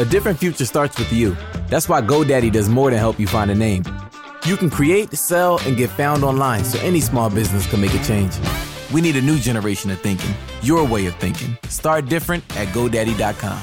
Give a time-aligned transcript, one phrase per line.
[0.00, 1.36] A different future starts with you.
[1.68, 3.84] That's why GoDaddy does more than help you find a name.
[4.46, 8.02] You can create, sell, and get found online so any small business can make a
[8.02, 8.32] change.
[8.94, 11.54] We need a new generation of thinking, your way of thinking.
[11.68, 13.60] Start different at GoDaddy.com.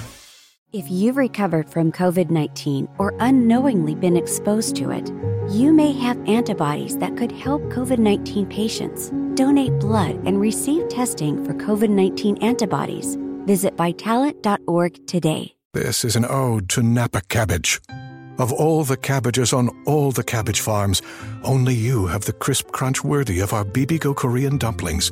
[0.73, 5.09] If you've recovered from COVID 19 or unknowingly been exposed to it,
[5.49, 9.09] you may have antibodies that could help COVID 19 patients.
[9.33, 13.15] Donate blood and receive testing for COVID 19 antibodies.
[13.47, 15.56] Visit vitalant.org today.
[15.73, 17.81] This is an ode to Napa cabbage.
[18.39, 21.01] Of all the cabbages on all the cabbage farms,
[21.43, 25.11] only you have the crisp crunch worthy of our Bibigo Korean dumplings.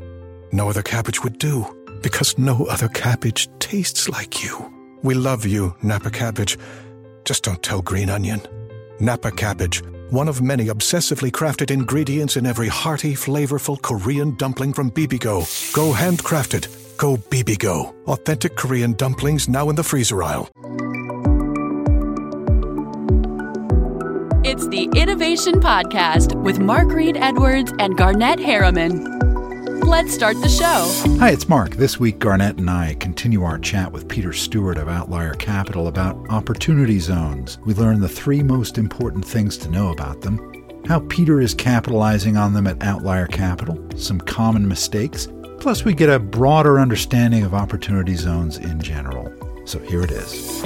[0.54, 1.66] No other cabbage would do,
[2.02, 4.74] because no other cabbage tastes like you.
[5.04, 6.58] We love you, Napa cabbage.
[7.26, 8.42] Just don't tell Green Onion.
[9.02, 14.90] Napa cabbage, one of many obsessively crafted ingredients in every hearty, flavorful Korean dumpling from
[14.90, 15.44] Bibigo.
[15.74, 16.85] Go handcrafted.
[16.98, 17.94] Go Bibigo.
[18.08, 20.50] Authentic Korean dumplings now in the freezer aisle.
[24.44, 29.20] It's the Innovation Podcast with Mark Reed Edwards and Garnett Harriman.
[29.82, 31.18] Let's start the show.
[31.20, 31.76] Hi, it's Mark.
[31.76, 36.18] This week, Garnett and I continue our chat with Peter Stewart of Outlier Capital about
[36.30, 37.60] opportunity zones.
[37.66, 42.38] We learn the three most important things to know about them, how Peter is capitalizing
[42.38, 45.28] on them at Outlier Capital, some common mistakes,
[45.66, 49.34] plus, we get a broader understanding of opportunity zones in general.
[49.66, 50.62] So here it is.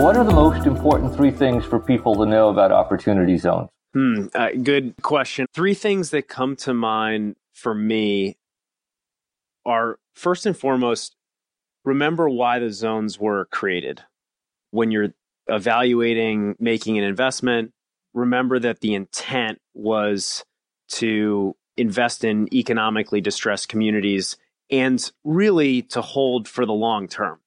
[0.00, 3.70] What are the most important three things for people to know about opportunity zones?
[3.92, 5.46] Hmm, uh, good question.
[5.52, 8.36] Three things that come to mind for me
[9.64, 11.16] are first and foremost,
[11.84, 14.02] remember why the zones were created.
[14.70, 15.12] When you're
[15.48, 17.72] evaluating making an investment,
[18.14, 20.44] remember that the intent was
[20.90, 24.36] to invest in economically distressed communities
[24.70, 27.38] and really to hold for the long term.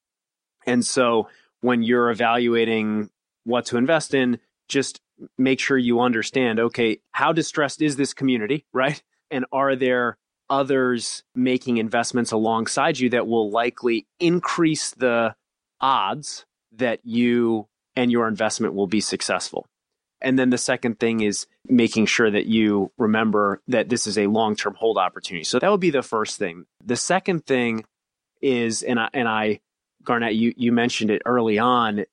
[0.65, 1.27] And so
[1.61, 3.09] when you're evaluating
[3.43, 5.01] what to invest in, just
[5.37, 9.01] make sure you understand okay, how distressed is this community, right?
[9.31, 10.17] And are there
[10.49, 15.35] others making investments alongside you that will likely increase the
[15.79, 19.67] odds that you and your investment will be successful?
[20.21, 24.27] And then the second thing is making sure that you remember that this is a
[24.27, 25.43] long term hold opportunity.
[25.43, 26.65] So that would be the first thing.
[26.83, 27.85] The second thing
[28.41, 29.61] is, and I, and I
[30.03, 32.05] Garnett, you, you mentioned it early on,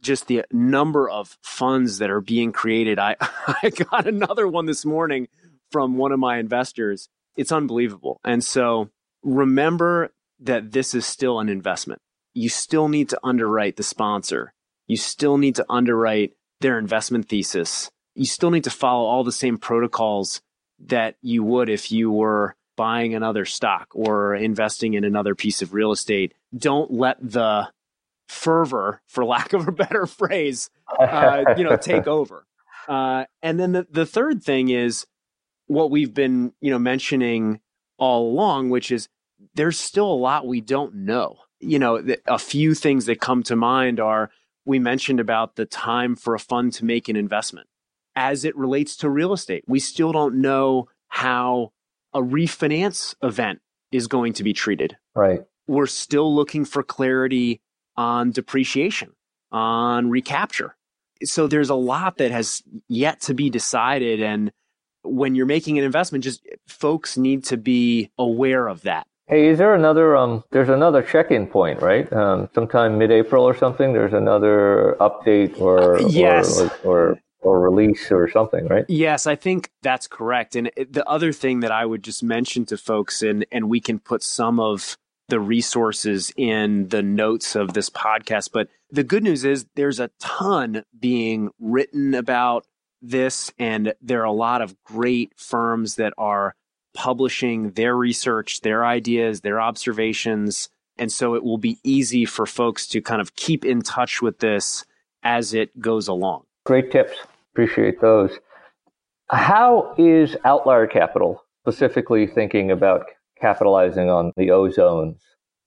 [0.00, 2.98] just the number of funds that are being created.
[2.98, 5.28] I, I got another one this morning
[5.70, 7.08] from one of my investors.
[7.36, 8.20] It's unbelievable.
[8.24, 8.90] And so
[9.22, 12.00] remember that this is still an investment.
[12.34, 14.52] You still need to underwrite the sponsor.
[14.86, 16.32] You still need to underwrite
[16.64, 17.90] their investment thesis.
[18.14, 20.40] You still need to follow all the same protocols
[20.86, 25.74] that you would if you were buying another stock or investing in another piece of
[25.74, 26.32] real estate.
[26.56, 27.68] Don't let the
[28.28, 32.46] fervor, for lack of a better phrase, uh, you know, take over.
[32.88, 35.06] Uh, and then the, the third thing is
[35.66, 37.60] what we've been, you know, mentioning
[37.98, 39.06] all along, which is
[39.54, 41.36] there's still a lot we don't know.
[41.60, 44.30] You know, a few things that come to mind are
[44.64, 47.68] we mentioned about the time for a fund to make an investment.
[48.16, 51.72] As it relates to real estate, we still don't know how
[52.12, 53.60] a refinance event
[53.90, 54.96] is going to be treated.
[55.14, 55.40] Right.
[55.66, 57.60] We're still looking for clarity
[57.96, 59.12] on depreciation,
[59.50, 60.76] on recapture.
[61.22, 64.22] So there's a lot that has yet to be decided.
[64.22, 64.52] And
[65.02, 69.06] when you're making an investment, just folks need to be aware of that.
[69.26, 70.16] Hey, is there another?
[70.16, 72.10] Um, there's another check-in point, right?
[72.12, 73.94] Um, sometime mid-April or something.
[73.94, 76.60] There's another update or yes.
[76.60, 78.84] or, or, or release or something, right?
[78.86, 80.56] Yes, I think that's correct.
[80.56, 83.98] And the other thing that I would just mention to folks, and and we can
[83.98, 84.98] put some of
[85.28, 88.50] the resources in the notes of this podcast.
[88.52, 92.66] But the good news is there's a ton being written about
[93.00, 96.54] this, and there are a lot of great firms that are
[96.94, 100.68] publishing their research, their ideas, their observations.
[100.96, 104.38] And so it will be easy for folks to kind of keep in touch with
[104.38, 104.84] this
[105.22, 106.44] as it goes along.
[106.64, 107.16] Great tips.
[107.52, 108.38] Appreciate those.
[109.30, 113.06] How is Outlier Capital specifically thinking about
[113.40, 115.16] capitalizing on the ozones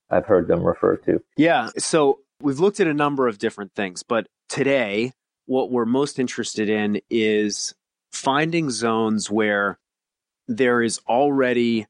[0.09, 1.21] I've heard them referred to?
[1.35, 1.69] Yeah.
[1.77, 5.13] So we've looked at a number of different things, but today,
[5.45, 7.73] what we're most interested in is
[8.11, 9.79] finding zones where
[10.47, 11.87] there is already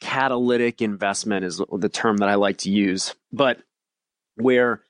[0.00, 3.58] catalytic investment, is the term that I like to use, but
[4.36, 4.82] where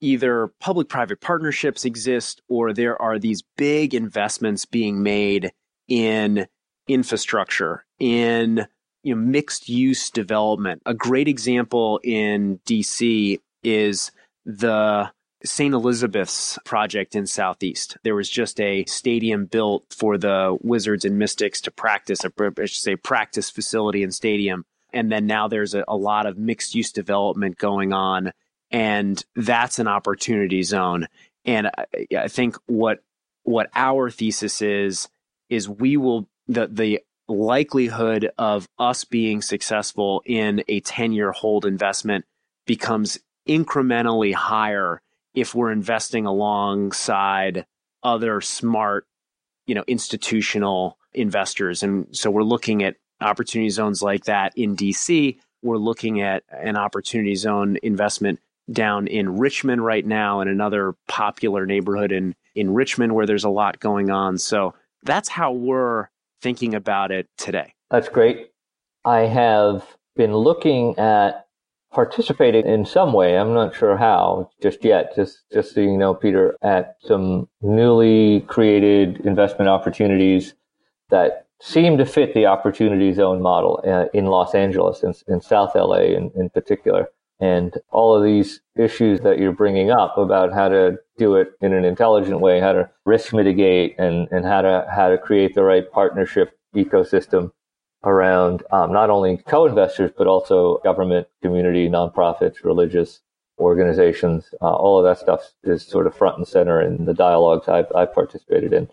[0.00, 5.52] either public private partnerships exist or there are these big investments being made
[5.88, 6.46] in
[6.88, 8.66] infrastructure, in
[9.02, 10.82] you know, mixed use development.
[10.84, 14.10] A great example in DC is
[14.44, 15.10] the
[15.44, 15.74] St.
[15.74, 17.96] Elizabeth's project in Southeast.
[18.02, 22.64] There was just a stadium built for the Wizards and Mystics to practice, a, I
[22.64, 24.64] should say, practice facility and stadium.
[24.92, 28.32] And then now there's a, a lot of mixed use development going on.
[28.70, 31.06] And that's an opportunity zone.
[31.44, 31.86] And I,
[32.18, 33.00] I think what
[33.42, 35.08] what our thesis is
[35.48, 41.66] is we will the the likelihood of us being successful in a 10 year hold
[41.66, 42.24] investment
[42.66, 43.18] becomes
[43.48, 45.00] incrementally higher
[45.36, 47.66] if we're investing alongside
[48.02, 49.06] other smart,
[49.66, 51.82] you know, institutional investors.
[51.84, 55.38] And so we're looking at opportunity zones like that in DC.
[55.62, 58.40] We're looking at an opportunity zone investment
[58.72, 63.50] down in Richmond right now and another popular neighborhood in in Richmond where there's a
[63.50, 64.38] lot going on.
[64.38, 66.08] So that's how we're
[66.40, 67.74] thinking about it today.
[67.90, 68.50] That's great.
[69.04, 69.86] I have
[70.16, 71.45] been looking at
[71.96, 73.38] participating in some way.
[73.38, 75.16] I'm not sure how just yet.
[75.16, 80.54] Just just so you know, Peter, at some newly created investment opportunities
[81.08, 85.40] that seem to fit the opportunity zone model uh, in Los Angeles and in, in
[85.40, 87.08] South LA in, in particular.
[87.40, 91.72] And all of these issues that you're bringing up about how to do it in
[91.72, 95.62] an intelligent way, how to risk mitigate and, and how to, how to create the
[95.62, 97.52] right partnership ecosystem
[98.06, 103.20] around um, not only co-investors, but also government, community, nonprofits, religious
[103.58, 104.54] organizations.
[104.62, 107.90] Uh, all of that stuff is sort of front and center in the dialogues I've,
[107.94, 108.88] I've participated in.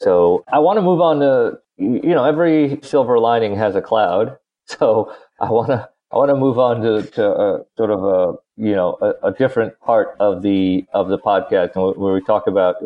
[0.00, 4.38] So I want to move on to, you know, every silver lining has a cloud.
[4.66, 8.74] So I want to I want to move on to, to sort of a you
[8.74, 12.76] know a, a, different part of the of the podcast where we talk about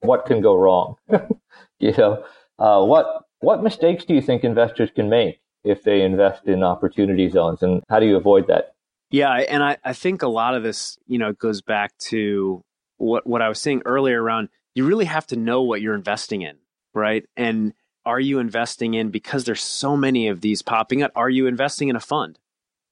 [0.00, 0.96] what can go wrong.
[1.78, 2.24] you know,
[2.58, 7.28] uh, what what mistakes do you think investors can make if they invest in opportunity
[7.28, 8.74] zones, and how do you avoid that?
[9.10, 12.62] Yeah, and I, I think a lot of this you know goes back to
[12.96, 16.42] what what I was saying earlier around you really have to know what you're investing
[16.42, 16.56] in,
[16.92, 17.24] right?
[17.36, 17.72] And
[18.04, 21.12] are you investing in because there's so many of these popping up?
[21.16, 22.38] Are you investing in a fund?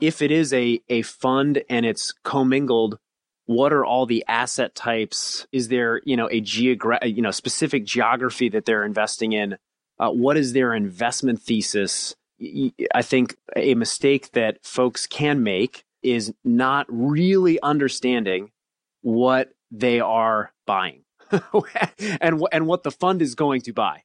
[0.00, 2.98] if it is a, a fund and it's commingled,
[3.46, 5.46] what are all the asset types?
[5.52, 9.56] Is there, you know, a geogra- you know, specific geography that they're investing in?
[9.98, 12.14] Uh, what is their investment thesis?
[12.94, 18.50] I think a mistake that folks can make is not really understanding
[19.02, 21.04] what they are buying
[22.20, 24.02] and and what the fund is going to buy.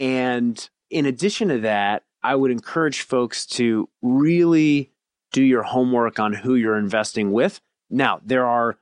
[0.00, 4.90] And in addition to that, I would encourage folks to really
[5.32, 7.60] do your homework on who you're investing with.
[7.90, 8.78] Now, there are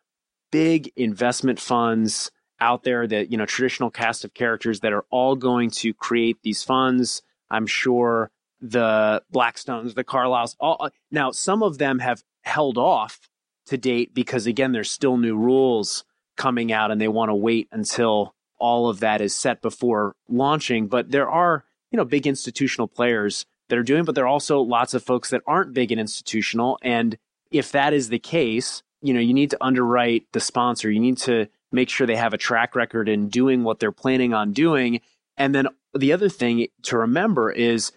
[0.50, 2.30] big investment funds
[2.60, 6.38] out there that, you know, traditional cast of characters that are all going to create
[6.42, 7.22] these funds.
[7.50, 8.30] I'm sure
[8.60, 13.28] the Blackstones, the Carlyles, all uh, now some of them have held off
[13.66, 16.04] to date because again, there's still new rules
[16.36, 20.86] coming out and they want to wait until all of that is set before launching.
[20.86, 24.60] But there are, you know, big institutional players that are doing, but there are also
[24.60, 26.78] lots of folks that aren't big and institutional.
[26.82, 27.18] And
[27.50, 30.90] if that is the case, you know, you need to underwrite the sponsor.
[30.90, 34.32] You need to make sure they have a track record in doing what they're planning
[34.32, 35.00] on doing.
[35.36, 37.92] And then the other thing to remember is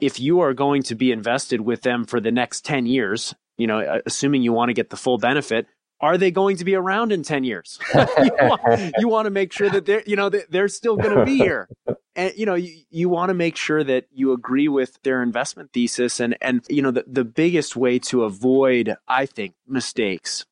[0.00, 3.66] if you are going to be invested with them for the next 10 years, you
[3.66, 5.66] know, assuming you want to get the full benefit,
[6.00, 7.78] are they going to be around in 10 years?
[7.94, 8.00] you,
[8.40, 11.38] want, you, want, to make sure that they're, you know, they're still going to be
[11.38, 11.68] here.
[12.16, 15.72] And, you know, you, you want to make sure that you agree with their investment
[15.72, 16.20] thesis.
[16.20, 20.46] And, and, you know, the, the biggest way to avoid, I think, mistakes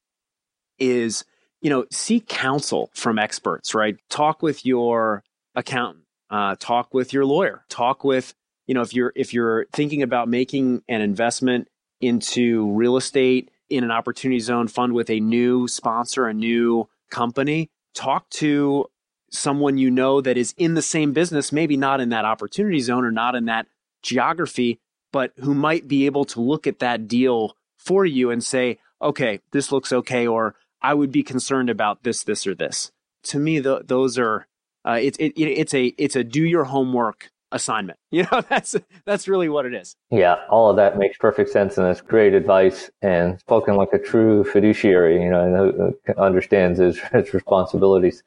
[0.81, 1.25] is,
[1.63, 3.97] you know, seek counsel from experts, right?
[4.11, 8.35] Talk with your accountant, uh, talk with your lawyer, talk with,
[8.67, 11.69] you know, if you're, if you're thinking about making an investment
[12.01, 17.71] into real estate, in an opportunity zone fund with a new sponsor, a new company,
[17.95, 18.87] talk to
[19.31, 23.05] someone you know that is in the same business, maybe not in that opportunity zone
[23.05, 23.67] or not in that
[24.03, 24.79] geography,
[25.11, 29.41] but who might be able to look at that deal for you and say, okay,
[29.53, 32.91] this looks okay, or I would be concerned about this, this, or this.
[33.25, 34.47] To me, the, those are
[34.85, 37.99] uh, it, it, it's a it's a do your homework assignment.
[38.11, 39.97] You know, that's that's really what it is.
[40.11, 43.99] Yeah, all of that makes perfect sense, and it's great advice and spoken like a
[43.99, 45.23] true fiduciary.
[45.23, 48.23] You know, understands his, his responsibilities.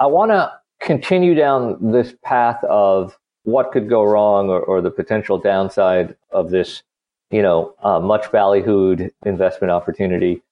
[0.00, 4.90] I want to continue down this path of what could go wrong or, or the
[4.90, 6.82] potential downside of this,
[7.30, 10.42] you know, uh, much ballyhooed investment opportunity.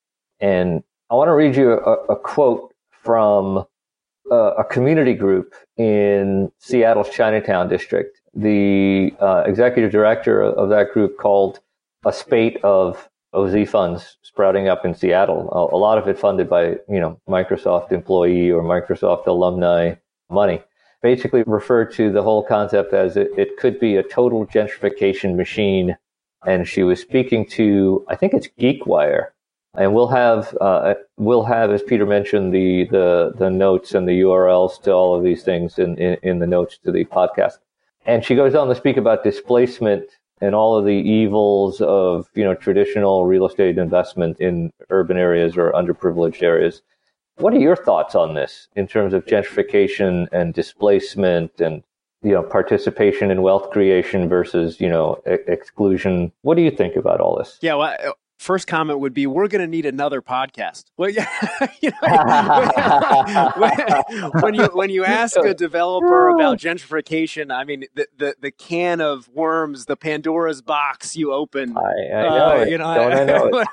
[0.40, 3.64] And I want to read you a, a quote from
[4.30, 11.16] uh, a community group in Seattle's Chinatown district the uh, executive director of that group
[11.16, 11.58] called
[12.04, 15.48] a spate of OZ funds sprouting up in Seattle.
[15.50, 19.94] A, a lot of it funded by, you know, Microsoft employee or Microsoft alumni
[20.30, 20.62] money.
[21.02, 25.96] Basically referred to the whole concept as it, it could be a total gentrification machine.
[26.46, 29.28] And she was speaking to, I think it's GeekWire.
[29.78, 34.20] And we'll have, uh, we'll have, as Peter mentioned, the, the, the notes and the
[34.20, 37.58] URLs to all of these things in, in, in the notes to the podcast.
[38.06, 40.04] And she goes on to speak about displacement
[40.40, 45.56] and all of the evils of you know traditional real estate investment in urban areas
[45.56, 46.82] or underprivileged areas.
[47.36, 51.82] What are your thoughts on this in terms of gentrification and displacement and
[52.22, 56.32] you know participation in wealth creation versus you know exclusion?
[56.42, 57.58] What do you think about all this?
[57.60, 57.96] Yeah, well,
[58.38, 60.84] first comment would be we're going to need another podcast.
[60.96, 61.28] Well yeah
[61.80, 68.06] you know, when, when, you when you ask a developer about gentrification i mean the,
[68.16, 72.78] the, the can of worms the pandora's box you open i, I know uh, you
[72.78, 73.64] know, I know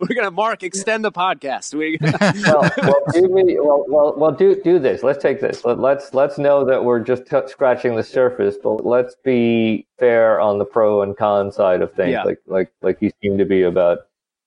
[0.00, 1.74] we're going to mark extend the podcast.
[1.74, 5.02] We, well, well, do me, well, well, well do do this.
[5.02, 5.64] Let's take this.
[5.64, 10.40] Let, let's let's know that we're just t- scratching the surface but let's be fair
[10.40, 12.24] on the pro and con side of things, yeah.
[12.24, 14.00] like like like you seem to be about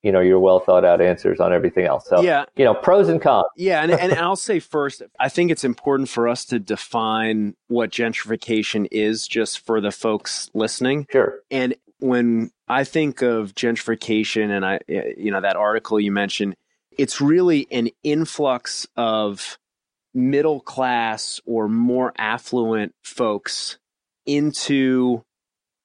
[0.03, 2.07] you know your well thought out answers on everything else.
[2.07, 3.45] So yeah, you know pros and cons.
[3.57, 7.89] Yeah, and and I'll say first, I think it's important for us to define what
[7.89, 11.07] gentrification is, just for the folks listening.
[11.11, 11.39] Sure.
[11.49, 16.55] And when I think of gentrification, and I eh, you know that article you mentioned,
[16.97, 19.57] it's really an influx of
[20.13, 23.77] middle class or more affluent folks
[24.25, 25.23] into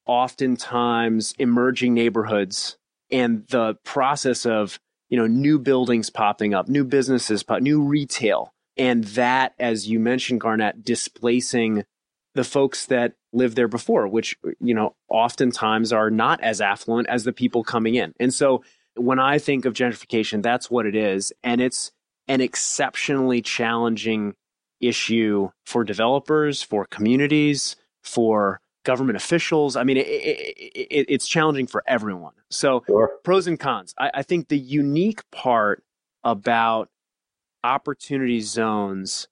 [0.06, 2.77] oftentimes emerging neighborhoods
[3.10, 9.04] and the process of you know new buildings popping up new businesses new retail and
[9.04, 11.84] that as you mentioned garnett displacing
[12.34, 17.24] the folks that lived there before which you know oftentimes are not as affluent as
[17.24, 18.14] the people coming in.
[18.20, 18.62] And so
[18.94, 21.32] when i think of gentrification that's what it is.
[21.42, 21.90] And it's
[22.28, 24.34] an exceptionally challenging
[24.80, 29.76] issue for developers for communities for government officials.
[29.76, 32.32] I mean, it, it, it, it's challenging for everyone.
[32.48, 33.10] So, sure.
[33.22, 33.94] pros and cons.
[33.98, 35.84] I, I think the unique part
[36.24, 36.88] about
[37.62, 39.28] opportunity zones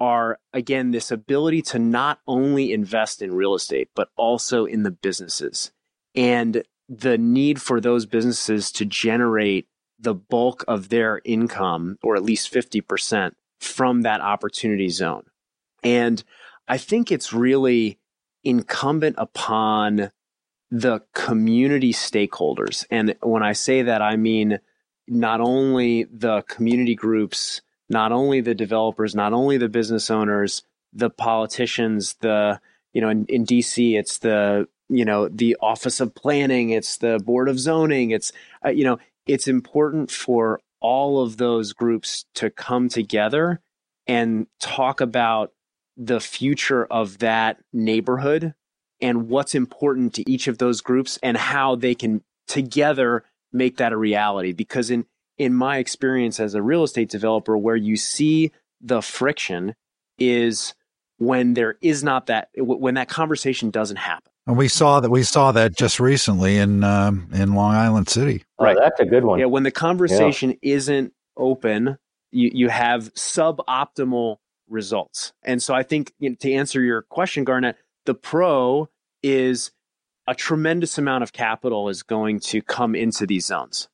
[0.00, 4.90] are again this ability to not only invest in real estate but also in the
[4.90, 5.70] businesses
[6.14, 9.66] and the need for those businesses to generate
[9.98, 15.24] the bulk of their income or at least 50% from that opportunity zone
[15.82, 16.24] and
[16.66, 17.98] i think it's really
[18.44, 20.10] incumbent upon
[20.70, 22.84] the community stakeholders.
[22.90, 24.58] And when I say that, I mean
[25.06, 31.10] not only the community groups, not only the developers, not only the business owners, the
[31.10, 32.60] politicians, the,
[32.92, 37.18] you know, in, in DC, it's the, you know, the Office of Planning, it's the
[37.18, 38.32] Board of Zoning, it's,
[38.64, 43.60] uh, you know, it's important for all of those groups to come together
[44.06, 45.52] and talk about
[45.96, 48.54] the future of that neighborhood
[49.00, 53.92] and what's important to each of those groups and how they can together make that
[53.92, 55.06] a reality because in
[55.38, 59.74] in my experience as a real estate developer where you see the friction
[60.18, 60.74] is
[61.18, 65.22] when there is not that when that conversation doesn't happen and we saw that we
[65.22, 68.44] saw that just recently in um, in Long Island City.
[68.60, 69.38] Right, oh, that's a good one.
[69.38, 70.74] Yeah, when the conversation yeah.
[70.74, 71.96] isn't open,
[72.30, 74.36] you you have suboptimal
[74.74, 75.32] results.
[75.42, 78.90] And so I think you know, to answer your question, Garnett, the pro
[79.22, 79.70] is
[80.26, 83.88] a tremendous amount of capital is going to come into these zones.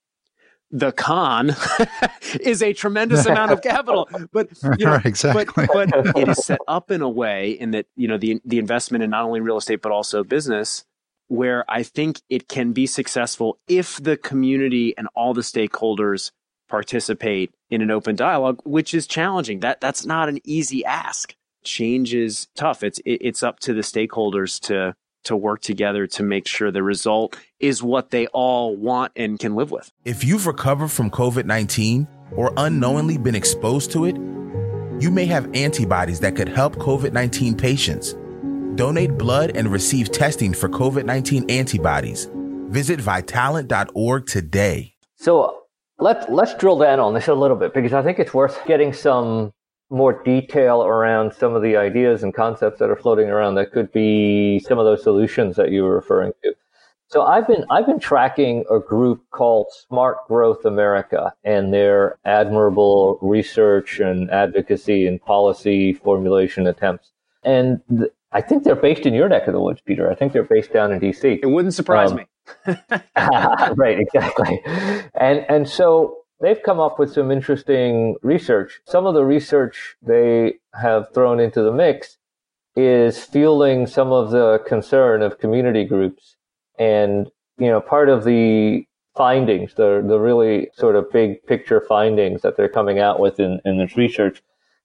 [0.73, 1.57] The con
[2.41, 5.67] is a tremendous amount of capital, but you know, exactly.
[5.67, 8.59] but, but it is set up in a way in that you know the the
[8.59, 10.85] investment in not only real estate but also business,
[11.27, 16.31] where I think it can be successful if the community and all the stakeholders
[16.71, 19.61] participate in an open dialogue, which is challenging.
[19.61, 21.35] That that's not an easy ask.
[21.65, 22.83] Change is tough.
[22.83, 26.83] It's it, it's up to the stakeholders to to work together to make sure the
[26.83, 29.93] result is what they all want and can live with.
[30.07, 34.17] If you've recovered from COVID-19 or unknowingly been exposed to it,
[35.03, 38.15] you may have antibodies that could help COVID-19 patients.
[38.77, 42.31] Donate blood and receive testing for COVID-19 antibodies.
[42.71, 44.95] Visit vitalant.org today.
[45.17, 45.60] So
[46.01, 48.93] let, let's drill down on this a little bit because I think it's worth getting
[48.93, 49.53] some
[49.91, 53.93] more detail around some of the ideas and concepts that are floating around that could
[53.93, 56.55] be some of those solutions that you were referring to.
[57.09, 63.19] So I've been I've been tracking a group called Smart Growth America and their admirable
[63.21, 67.11] research and advocacy and policy formulation attempts.
[67.43, 70.09] And th- I think they're based in your neck of the woods, Peter.
[70.09, 71.41] I think they're based down in D.C.
[71.43, 72.27] It wouldn't surprise um, me.
[73.77, 74.63] right, exactly.
[75.15, 78.81] And and so they've come up with some interesting research.
[78.87, 82.19] Some of the research they have thrown into the mix
[82.77, 86.37] is fueling some of the concern of community groups.
[86.79, 88.85] And, you know, part of the
[89.17, 93.61] findings, the, the really sort of big picture findings that they're coming out with in,
[93.65, 94.43] in this research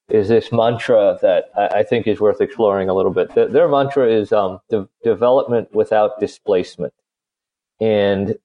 [0.10, 3.34] is this mantra that I, I think is worth exploring a little bit.
[3.34, 6.94] The, their mantra is um, de- development without displacement.
[7.80, 8.36] And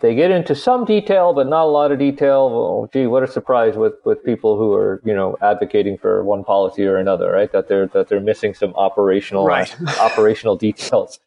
[0.00, 2.50] they get into some detail, but not a lot of detail.
[2.50, 6.44] Well, gee, what a surprise with, with people who are, you know, advocating for one
[6.44, 7.50] policy or another, right?
[7.50, 9.74] That they're, that they're missing some operational, right.
[10.00, 11.18] operational details.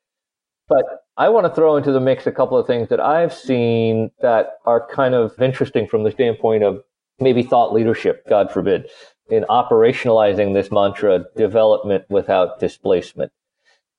[0.68, 0.86] But
[1.18, 4.60] I want to throw into the mix a couple of things that I've seen that
[4.66, 6.84] are kind of interesting from the standpoint of
[7.20, 8.88] maybe thought leadership, God forbid,
[9.30, 13.32] in operationalizing this mantra, development without displacement.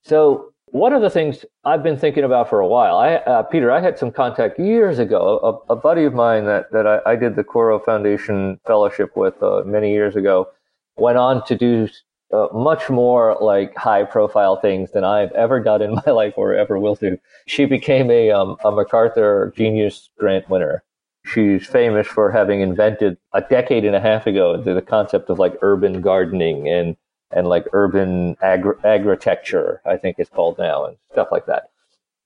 [0.03, 3.71] So one of the things I've been thinking about for a while, I, uh, Peter,
[3.71, 5.63] I had some contact years ago.
[5.69, 9.43] A, a buddy of mine that, that I, I, did the Coro Foundation fellowship with
[9.43, 10.49] uh, many years ago
[10.97, 11.89] went on to do
[12.33, 16.55] uh, much more like high profile things than I've ever done in my life or
[16.55, 17.19] ever will do.
[17.47, 20.85] She became a, um, a MacArthur Genius Grant winner.
[21.25, 25.55] She's famous for having invented a decade and a half ago the concept of like
[25.61, 26.97] urban gardening and
[27.31, 31.71] and like urban agri- agritecture, I think it's called now, and stuff like that.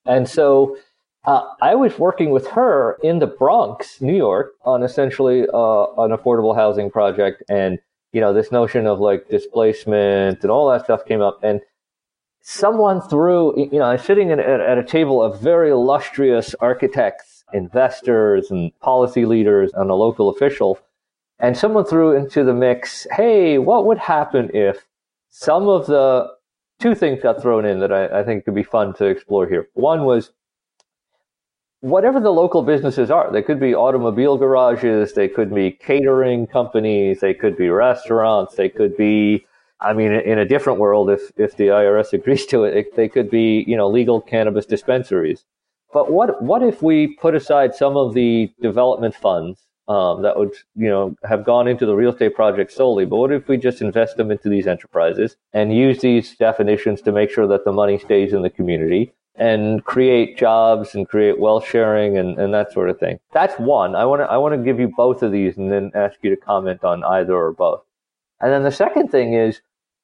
[0.07, 0.77] And so
[1.25, 6.11] uh, I was working with her in the Bronx, New York, on essentially uh, an
[6.11, 7.43] affordable housing project.
[7.49, 7.79] And,
[8.13, 11.43] you know, this notion of like displacement and all that stuff came up.
[11.43, 11.63] And
[12.43, 18.51] someone threw, you know, I'm sitting at, at a table of very illustrious architects, investors,
[18.51, 20.79] and policy leaders, and a local official.
[21.39, 24.85] And someone threw into the mix, hey, what would happen if
[25.37, 26.29] some of the
[26.79, 29.69] two things got thrown in that I, I think could be fun to explore here.
[29.75, 30.31] One was
[31.81, 33.33] whatever the local businesses are.
[33.33, 38.69] They could be automobile garages, they could be catering companies, they could be restaurants, they
[38.69, 39.45] could be
[39.81, 43.09] I mean, in a different world, if, if the IRS agrees to it, it, they
[43.09, 45.45] could be, you know, legal cannabis dispensaries.
[45.93, 50.53] But what, what if we put aside some of the development funds um, that would,
[50.75, 53.05] you know, have gone into the real estate project solely.
[53.05, 57.13] But what if we just invest them into these enterprises and use these definitions to
[57.13, 61.67] make sure that the money stays in the community and create jobs and create wealth
[61.67, 63.19] sharing and, and that sort of thing?
[63.33, 63.95] That's one.
[63.95, 66.31] I want to I want to give you both of these and then ask you
[66.31, 67.83] to comment on either or both.
[68.41, 69.61] And then the second thing is,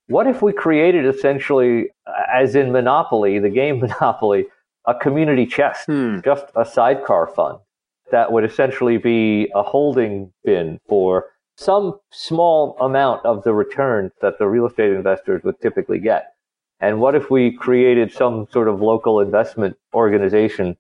[0.09, 1.89] what if we created essentially,
[2.33, 4.47] as in Monopoly, the game Monopoly,
[4.87, 6.21] a community chest, hmm.
[6.23, 7.61] just a sidecar fund
[8.11, 14.39] that would essentially be a holding bin for some small amount of the return that
[14.39, 16.33] the real estate investors would typically get.
[16.81, 20.77] And what if we created some sort of local investment organization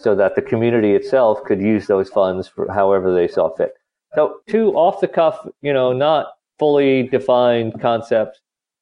[0.00, 3.74] so that the community itself could use those funds for however they saw fit?
[4.14, 8.40] So two off the cuff, you know, not fully defined concepts,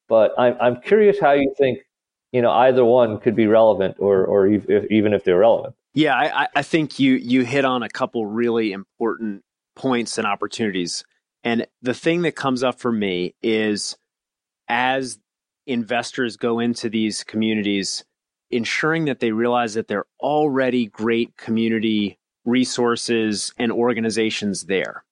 [0.08, 1.80] but I'm, I'm curious how you think,
[2.32, 5.74] you know, either one could be relevant or, or even if they're relevant.
[5.94, 9.42] Yeah, I, I think you you hit on a couple really important
[9.76, 11.04] points and opportunities.
[11.44, 13.96] And the thing that comes up for me is
[14.68, 15.18] as
[15.66, 18.04] investors go into these communities,
[18.50, 25.04] ensuring that they realize that there are already great community resources and organizations there.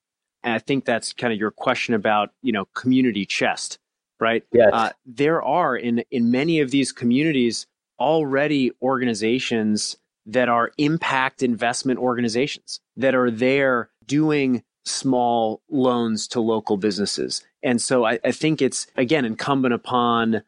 [0.42, 3.78] And I think that's kind of your question about, you know, community chest,
[4.18, 4.44] right?
[4.52, 4.70] Yes.
[4.72, 7.66] Uh, there are in in many of these communities
[7.98, 16.76] already organizations that are impact investment organizations that are there doing small loans to local
[16.76, 17.42] businesses.
[17.62, 20.42] And so I, I, think it's, again, incumbent upon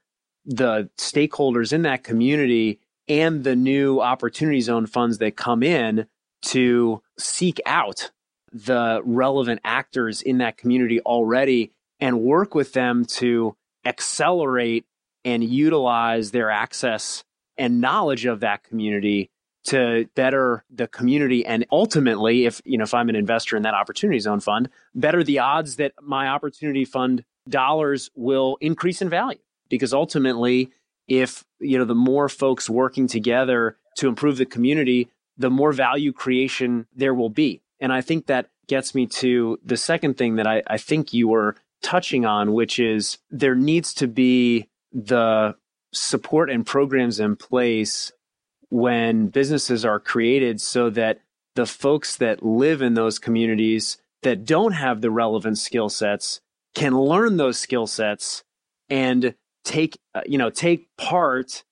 [0.44, 6.06] the stakeholders in that community and the new opportunity zone funds that come in
[6.42, 8.10] to seek out
[8.52, 14.84] the relevant actors in that community already and work with them to accelerate
[15.24, 17.24] and utilize their access
[17.56, 19.30] and knowledge of that community
[19.64, 23.74] to better the community and ultimately if you know if i'm an investor in that
[23.74, 29.38] opportunity zone fund better the odds that my opportunity fund dollars will increase in value.
[29.68, 30.70] Because ultimately
[31.08, 36.12] if you know the more folks working together to improve the community the more value
[36.12, 37.62] creation there will be.
[37.80, 41.28] And i think that gets me to the second thing that i, I think you
[41.28, 45.56] were touching on which is there needs to be the
[45.92, 48.12] support and programs in place
[48.72, 51.20] when businesses are created so that
[51.56, 56.40] the folks that live in those communities that don't have the relevant skill sets
[56.74, 58.42] can learn those skill sets
[58.88, 61.64] and take uh, you know take part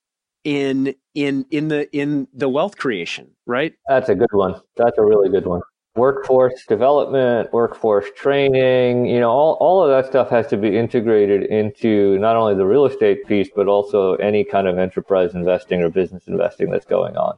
[0.45, 3.73] in in in the in the wealth creation, right?
[3.89, 4.61] That's a good one.
[4.77, 5.63] That's a really good one.
[5.96, 11.42] Workforce development, workforce training, you know, all, all of that stuff has to be integrated
[11.42, 15.90] into not only the real estate piece, but also any kind of enterprise investing or
[15.90, 17.37] business investing that's going on.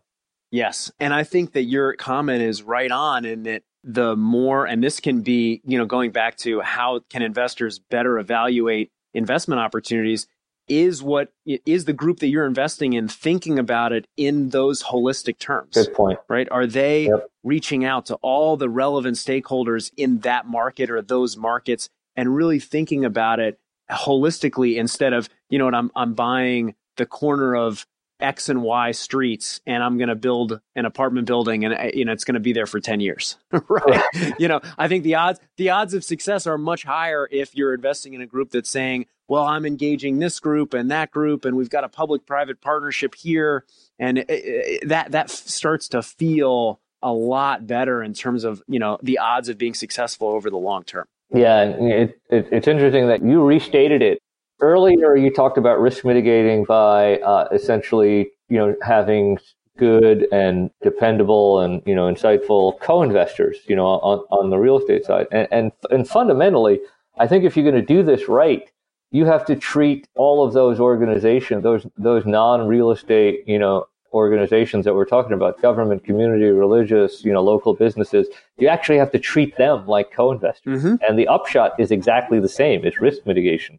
[0.50, 0.92] Yes.
[1.00, 5.00] And I think that your comment is right on in that the more, and this
[5.00, 10.26] can be, you know, going back to how can investors better evaluate investment opportunities
[10.68, 15.38] is what is the group that you're investing in thinking about it in those holistic
[15.38, 15.74] terms?
[15.74, 16.18] Good point.
[16.28, 16.48] Right?
[16.50, 17.30] Are they yep.
[17.42, 22.58] reaching out to all the relevant stakeholders in that market or those markets and really
[22.58, 23.58] thinking about it
[23.90, 27.86] holistically instead of you know what i'm i'm buying the corner of
[28.20, 32.04] X and Y streets and I'm going to build an apartment building and uh, you
[32.04, 33.36] know it's going to be there for 10 years
[33.68, 34.02] right.
[34.38, 37.74] You know I think the odds the odds of success are much higher if you're
[37.74, 41.56] investing in a group that's saying well I'm engaging this group and that group and
[41.56, 43.64] we've got a public private partnership here.
[43.98, 48.78] And it, it, that that starts to feel a lot better in terms of you
[48.78, 51.06] know the odds of being successful over the long term.
[51.32, 54.18] Yeah it, it's interesting that you restated it.
[54.60, 59.38] Earlier you talked about risk mitigating by uh, essentially you know having
[59.78, 65.06] good and dependable and you know insightful co-investors you know on, on the real estate
[65.06, 65.26] side.
[65.32, 66.80] And, and and fundamentally
[67.18, 68.68] i think if you're going to do this right
[69.12, 74.84] you have to treat all of those organizations those those non-real estate you know organizations
[74.84, 78.26] that we're talking about government community religious you know local businesses
[78.58, 80.96] you actually have to treat them like co-investors mm-hmm.
[81.06, 83.78] and the upshot is exactly the same it's risk mitigation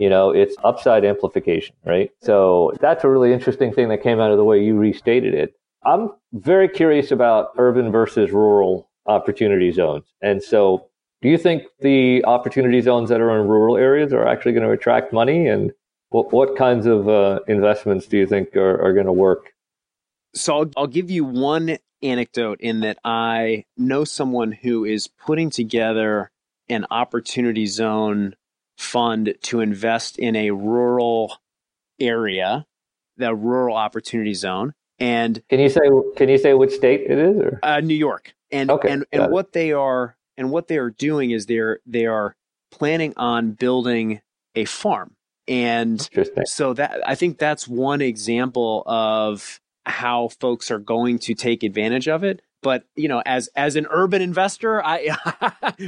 [0.00, 2.10] you know, it's upside amplification, right?
[2.22, 5.52] So that's a really interesting thing that came out of the way you restated it.
[5.84, 10.04] I'm very curious about urban versus rural opportunity zones.
[10.22, 10.86] And so
[11.22, 14.72] do you think the opportunity zones that are in rural areas are actually going to
[14.72, 15.46] attract money?
[15.46, 15.72] And
[16.08, 19.52] what, what kinds of uh, investments do you think are, are going to work?
[20.34, 25.50] So I'll, I'll give you one anecdote in that I know someone who is putting
[25.50, 26.30] together
[26.68, 28.34] an opportunity zone
[28.78, 31.36] fund to invest in a rural
[31.98, 32.64] area,
[33.18, 34.72] the rural opportunity zone.
[34.98, 35.80] And can you say
[36.16, 37.36] can you say which state it is?
[37.36, 37.58] Or?
[37.62, 38.34] Uh, New York.
[38.50, 42.06] And okay, and and what they are and what they are doing is they're they
[42.06, 42.34] are
[42.72, 44.22] planning on building
[44.54, 45.14] a farm.
[45.46, 46.08] And
[46.44, 52.08] so that I think that's one example of how folks are going to take advantage
[52.08, 52.40] of it.
[52.62, 55.08] But you know as as an urban investor i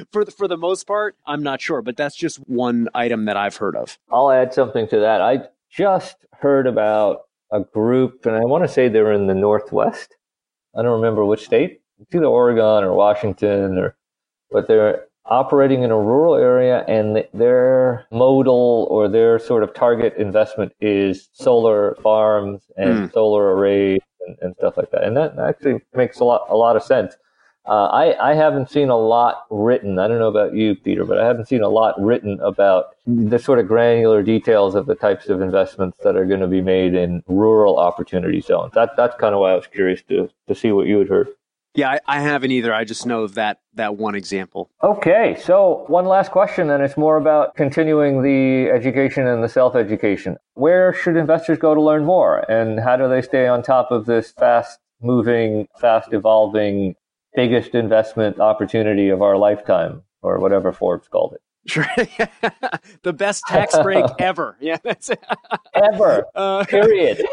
[0.13, 1.81] for the, for the most part i'm not sure.
[1.81, 3.99] But that's just one item that i've heard of.
[4.11, 5.23] I'll add something to that.
[5.23, 10.17] I just heard about a group and i want to say they're in the northwest.
[10.77, 11.81] I don't remember which state.
[12.01, 13.97] It's either oregon or washington or
[14.53, 20.15] but they're operating in a rural area and their modal or their sort of target
[20.17, 23.13] investment is solar farms and mm.
[23.13, 25.05] solar arrays and, and, stuff like that.
[25.05, 27.15] And that actually makes a lot a lot of sense.
[27.65, 30.01] Uh, I, I haven't seen a lot written.
[30.01, 33.39] I don't know about you, Peter, but I haven't seen a lot written about the
[33.39, 36.95] sort of granular details of the types of investments that are going to be made
[36.95, 38.73] in rural opportunity zones.
[38.75, 41.29] That, that's kind of why I was curious to, to see what you had heard.
[41.75, 42.73] Yeah, I, I, haven't either.
[42.75, 44.71] I just know that that one example.
[44.83, 49.75] Okay, so one last question, and it's more about continuing the education and the self
[49.75, 50.37] education.
[50.55, 54.05] Where should investors go to learn more, and how do they stay on top of
[54.05, 56.95] this fast moving, fast evolving,
[57.35, 61.41] biggest investment opportunity of our lifetime, or whatever Forbes called it?
[61.67, 61.87] Sure.
[63.03, 64.57] the best tax break ever.
[64.61, 65.11] Yeah, that's
[65.75, 66.27] ever.
[66.35, 67.25] Uh, period.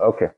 [0.00, 0.28] Okay,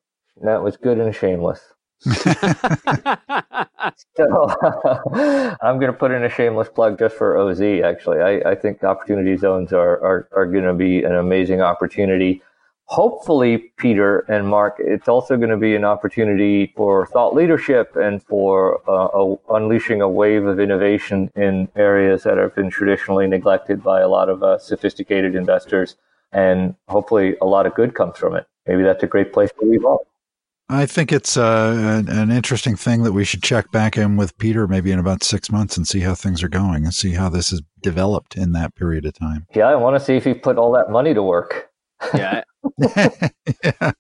[0.43, 1.61] that was good and shameless.
[2.01, 2.11] so
[5.63, 7.61] I'm going to put in a shameless plug just for OZ.
[7.61, 12.43] Actually, I, I think opportunity zones are are, are going to be an amazing opportunity.
[12.87, 18.23] Hopefully, Peter and Mark, it's also going to be an opportunity for thought leadership and
[18.23, 23.83] for uh, a, unleashing a wave of innovation in areas that have been traditionally neglected
[23.83, 25.97] by a lot of uh, sophisticated investors.
[26.31, 28.47] And hopefully, a lot of good comes from it.
[28.67, 30.03] Maybe that's a great place to leave off.
[30.69, 34.37] I think it's uh, an, an, interesting thing that we should check back in with
[34.39, 37.29] Peter maybe in about six months and see how things are going and see how
[37.29, 39.47] this has developed in that period of time.
[39.55, 41.71] Yeah, I want to see if he put all that money to work.
[42.15, 42.43] Yeah.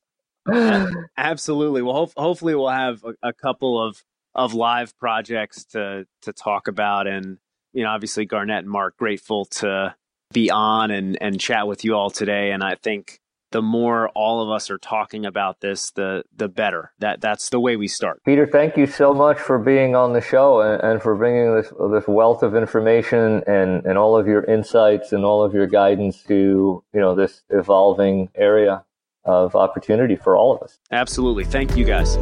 [1.16, 1.82] Absolutely.
[1.82, 4.02] Well, ho- hopefully we'll have a, a, couple of,
[4.34, 7.06] of live projects to, to talk about.
[7.06, 7.38] And,
[7.72, 9.94] you know, obviously Garnett and Mark, grateful to
[10.32, 12.50] be on and, and chat with you all today.
[12.50, 13.20] And I think
[13.54, 16.92] the more all of us are talking about this, the the better.
[16.98, 18.20] That that's the way we start.
[18.24, 21.72] Peter, thank you so much for being on the show and, and for bringing this
[21.92, 26.24] this wealth of information and and all of your insights and all of your guidance
[26.24, 28.84] to you know this evolving area
[29.24, 30.80] of opportunity for all of us.
[30.90, 31.44] Absolutely.
[31.44, 32.16] Thank you guys.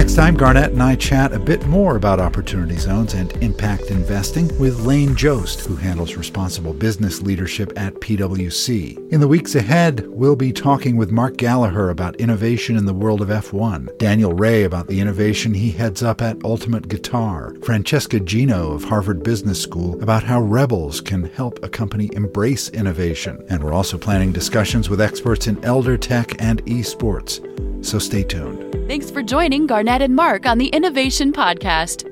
[0.00, 4.48] Next time, Garnett and I chat a bit more about opportunity zones and impact investing
[4.58, 9.12] with Lane Jost, who handles responsible business leadership at PwC.
[9.12, 13.20] In the weeks ahead, we'll be talking with Mark Gallagher about innovation in the world
[13.20, 18.72] of F1, Daniel Ray about the innovation he heads up at Ultimate Guitar, Francesca Gino
[18.72, 23.44] of Harvard Business School about how rebels can help a company embrace innovation.
[23.50, 27.49] And we're also planning discussions with experts in elder tech and esports.
[27.82, 28.86] So stay tuned.
[28.86, 32.06] Thanks for joining Garnett and Mark on the Innovation Podcast.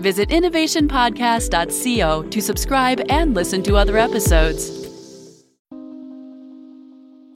[0.00, 4.80] Visit innovationpodcast.co to subscribe and listen to other episodes.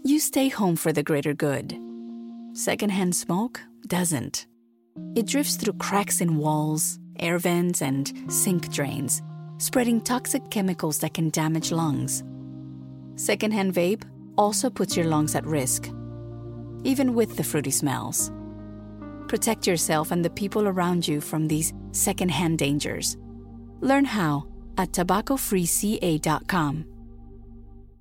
[0.05, 1.79] You stay home for the greater good.
[2.55, 4.47] Secondhand smoke doesn't.
[5.15, 9.23] It drifts through cracks in walls, air vents, and sink drains,
[9.59, 12.25] spreading toxic chemicals that can damage lungs.
[13.17, 14.05] Secondhand vape
[14.39, 15.91] also puts your lungs at risk
[16.87, 18.31] even with the fruity smells.
[19.29, 23.17] Protect yourself and the people around you from these secondhand dangers.
[23.81, 24.47] Learn how
[24.79, 26.96] at tobaccofreeca.com.